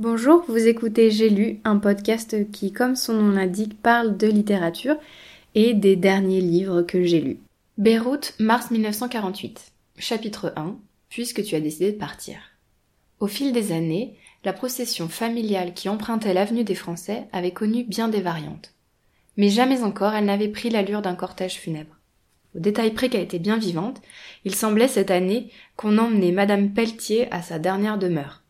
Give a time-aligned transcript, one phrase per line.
[0.00, 4.96] Bonjour, vous écoutez J'ai lu, un podcast qui, comme son nom l'indique, parle de littérature
[5.54, 7.38] et des derniers livres que j'ai lus.
[7.78, 9.70] Beyrouth, mars 1948.
[9.96, 10.74] Chapitre 1.
[11.10, 12.38] Puisque tu as décidé de partir.
[13.20, 18.08] Au fil des années, la procession familiale qui empruntait l'avenue des Français avait connu bien
[18.08, 18.74] des variantes.
[19.36, 22.00] Mais jamais encore elle n'avait pris l'allure d'un cortège funèbre.
[22.56, 24.02] Au détail près qu'elle était bien vivante,
[24.44, 28.43] il semblait cette année qu'on emmenait Madame Pelletier à sa dernière demeure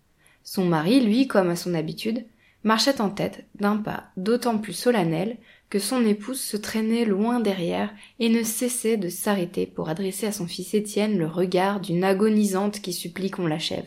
[0.44, 2.24] son mari, lui, comme à son habitude,
[2.62, 5.38] marchait en tête d'un pas d'autant plus solennel
[5.70, 10.32] que son épouse se traînait loin derrière et ne cessait de s'arrêter pour adresser à
[10.32, 13.86] son fils Étienne le regard d'une agonisante qui supplie qu'on l'achève.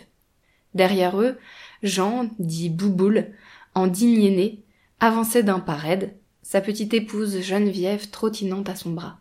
[0.73, 1.37] Derrière eux,
[1.83, 3.27] Jean, dit Bouboule,
[3.73, 4.57] en digne
[4.99, 9.19] avançait d'un pas raide, sa petite épouse Geneviève trottinant à son bras.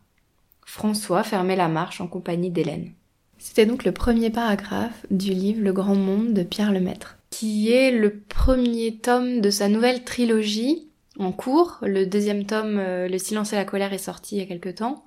[0.64, 2.92] François fermait la marche en compagnie d'Hélène.
[3.38, 6.72] C'était donc le premier paragraphe du livre Le Grand Monde de Pierre
[7.30, 11.78] qui est le premier tome de sa nouvelle trilogie en cours.
[11.82, 14.68] Le deuxième tome, euh, Le silence et la colère, est sorti il y a quelque
[14.68, 15.04] temps.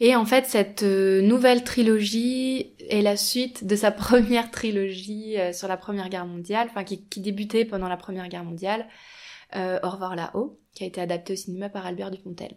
[0.00, 5.52] Et en fait, cette euh, nouvelle trilogie est la suite de sa première trilogie euh,
[5.52, 8.86] sur la Première Guerre mondiale, enfin qui, débutait pendant la Première Guerre mondiale,
[9.54, 12.56] Au revoir là-haut, qui a été adapté au cinéma par Albert Dupontel.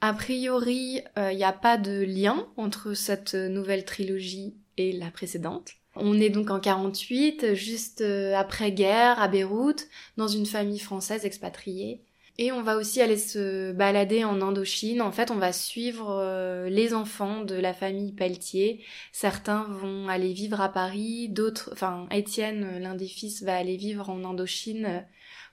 [0.00, 5.72] A priori, il n'y a pas de lien entre cette nouvelle trilogie et la précédente.
[5.96, 12.02] On est donc en 48, juste euh, après-guerre, à Beyrouth, dans une famille française expatriée.
[12.38, 15.00] Et on va aussi aller se balader en Indochine.
[15.00, 18.84] En fait, on va suivre euh, les enfants de la famille Pelletier.
[19.10, 24.10] Certains vont aller vivre à Paris, d'autres, enfin, Étienne, l'un des fils, va aller vivre
[24.10, 25.06] en Indochine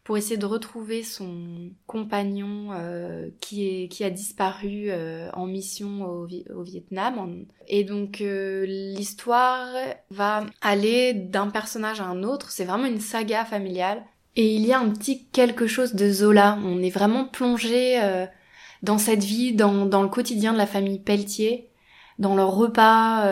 [0.04, 6.04] pour essayer de retrouver son compagnon euh, qui, est, qui a disparu euh, en mission
[6.04, 7.46] au, au Vietnam.
[7.68, 9.70] Et donc euh, l'histoire
[10.09, 12.52] va aller d'un personnage à un autre.
[12.52, 14.04] C'est vraiment une saga familiale.
[14.36, 16.58] Et il y a un petit quelque chose de Zola.
[16.66, 18.00] On est vraiment plongé
[18.81, 21.70] dans cette vie, dans, dans le quotidien de la famille Pelletier,
[22.18, 23.28] dans leurs repas.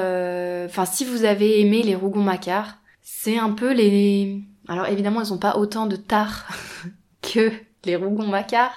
[0.65, 5.37] Enfin, si vous avez aimé les Rougon-Macquart, c'est un peu les alors évidemment, elles n'ont
[5.37, 6.47] pas autant de tard
[7.21, 7.51] que
[7.85, 8.75] les Rougon-Macquart.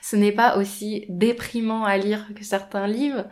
[0.00, 3.24] Ce n'est pas aussi déprimant à lire que certains livres.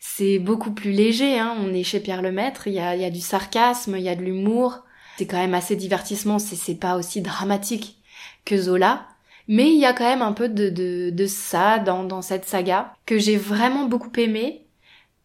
[0.00, 1.56] C'est beaucoup plus léger, hein.
[1.58, 4.84] on est chez Pierre Lemaître, il y a, du sarcasme, il y a de l'humour.
[5.18, 7.98] C'est quand même assez divertissement, c'est pas aussi dramatique
[8.44, 9.06] que Zola.
[9.48, 13.18] Mais il y a quand même un peu de ça dans, dans cette saga que
[13.18, 14.66] j'ai vraiment beaucoup aimé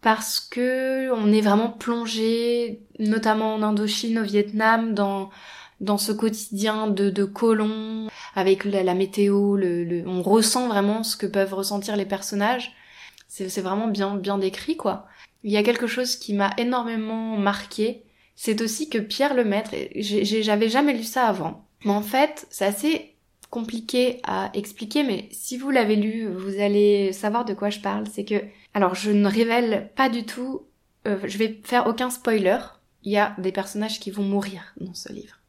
[0.02, 5.30] parce que on est vraiment plongé, notamment en Indochine, au Vietnam, dans
[5.82, 11.26] dans ce quotidien de, de colons, avec la, météo, le, on ressent vraiment ce que
[11.26, 12.72] peuvent ressentir les personnages.
[13.28, 15.08] C'est vraiment bien, bien décrit, quoi.
[15.44, 18.04] Il y a quelque chose qui m'a énormément marqué,
[18.36, 23.16] c'est aussi que Pierre Lemaître, j'avais jamais lu ça avant, mais en fait, c'est assez
[23.50, 28.06] compliqué à expliquer, mais si vous l'avez lu, vous allez savoir de quoi je parle.
[28.12, 28.44] C'est que,
[28.74, 30.64] alors, je ne révèle pas du tout,
[31.08, 32.60] euh, je vais faire aucun spoiler.
[33.04, 35.41] Il y a des personnages qui vont mourir dans ce livre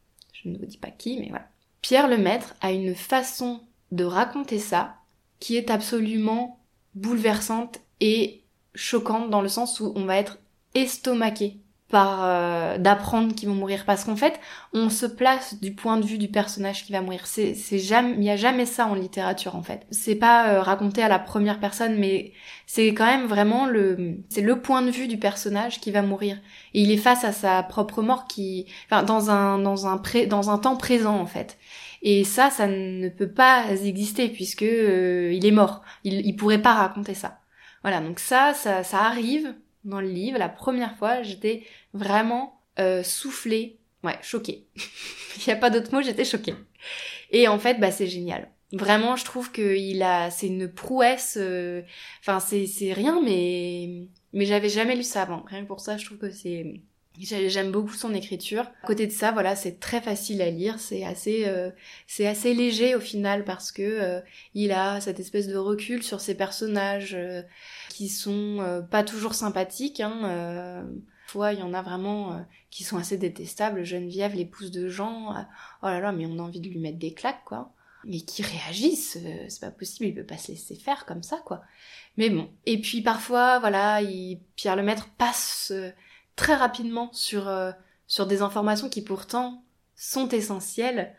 [0.43, 1.49] je ne vous dis pas qui, mais voilà.
[1.81, 3.61] Pierre Lemaître a une façon
[3.91, 4.97] de raconter ça
[5.41, 6.61] qui est absolument
[6.95, 8.43] bouleversante et
[8.75, 10.39] choquante dans le sens où on va être
[10.75, 11.59] estomaqué
[11.93, 13.85] par euh, d'apprendre qu'ils vont mourir.
[13.85, 14.41] Parce qu'en fait
[14.73, 17.27] on se place du point de vue du personnage qui va mourir.
[17.27, 19.87] C'est c'est jamais il y a jamais ça en littérature en fait.
[19.91, 22.33] C'est pas euh, raconté à la première personne mais
[22.67, 26.39] c'est quand même vraiment le c'est le point de vue du personnage qui va mourir.
[26.73, 30.27] Et il est face à sa propre mort qui enfin dans un dans un pré,
[30.27, 31.59] dans un temps présent en fait.
[32.01, 35.83] Et ça ça ne peut pas exister puisque euh, il est mort.
[36.05, 37.41] Il il pourrait pas raconter ça.
[37.83, 39.55] Voilà donc ça ça ça arrive
[39.85, 41.65] dans le livre, la première fois, j'étais
[41.95, 44.67] vraiment euh, soufflée, ouais, choquée.
[45.37, 46.55] Il n'y a pas d'autre mot, j'étais choquée.
[47.31, 48.51] Et en fait, bah c'est génial.
[48.73, 51.37] Vraiment, je trouve que il a, c'est une prouesse.
[51.41, 51.83] Euh,
[52.21, 55.43] enfin, c'est c'est rien, mais mais j'avais jamais lu ça avant.
[55.47, 56.81] Rien que pour ça, je trouve que c'est
[57.21, 58.71] J'aime beaucoup son écriture.
[58.83, 61.71] À côté de ça, voilà, c'est très facile à lire, c'est assez, euh,
[62.07, 64.21] c'est assez léger au final parce que euh,
[64.55, 67.43] il a cette espèce de recul sur ses personnages euh,
[67.91, 70.01] qui sont pas toujours sympathiques.
[70.01, 70.87] Hein,
[71.35, 73.85] il y en a vraiment qui sont assez détestables.
[73.85, 75.35] Geneviève, l'épouse de Jean,
[75.83, 77.73] oh là là, mais on a envie de lui mettre des claques, quoi.
[78.05, 79.19] Mais qui réagissent,
[79.49, 81.63] c'est pas possible, il peut pas se laisser faire comme ça, quoi.
[82.17, 82.51] Mais bon.
[82.67, 85.73] Et puis parfois, voilà, il, Pierre Lemaître passe
[86.37, 87.73] très rapidement sur, euh,
[88.07, 89.65] sur des informations qui pourtant
[89.97, 91.15] sont essentielles.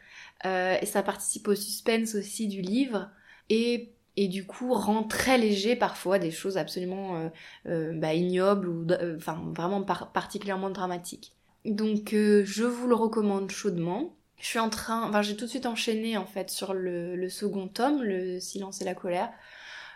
[0.45, 3.09] Euh, et ça participe au suspense aussi du livre.
[3.49, 7.29] Et, et du coup rend très léger parfois des choses absolument
[7.65, 11.35] euh, bah, ignobles ou enfin vraiment particulièrement dramatiques.
[11.65, 14.15] Donc je vous le recommande chaudement.
[14.39, 17.29] Je suis en train, enfin j'ai tout de suite enchaîné en fait sur le, le
[17.29, 19.31] second tome, le silence et la colère.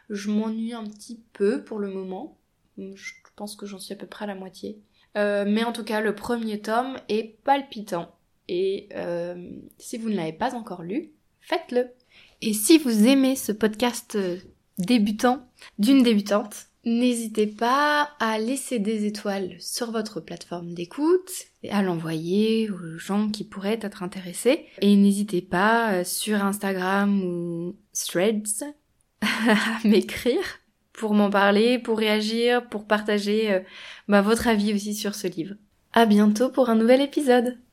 [0.09, 2.37] Je m'ennuie un petit peu pour le moment.
[2.77, 4.81] Je pense que j'en suis à peu près à la moitié.
[5.17, 8.15] Euh, mais en tout cas, le premier tome est palpitant.
[8.47, 11.11] Et euh, si vous ne l'avez pas encore lu,
[11.41, 11.89] faites-le.
[12.41, 14.37] Et si vous aimez ce podcast euh,
[14.77, 15.47] débutant
[15.79, 21.31] d'une débutante, n'hésitez pas à laisser des étoiles sur votre plateforme d'écoute
[21.63, 24.65] et à l'envoyer aux gens qui pourraient être intéressés.
[24.81, 28.63] Et n'hésitez pas sur Instagram ou Threads
[29.21, 30.43] à m'écrire
[30.93, 33.61] pour m'en parler, pour réagir, pour partager
[34.07, 35.55] bah, votre avis aussi sur ce livre.
[35.93, 37.57] À bientôt pour un nouvel épisode.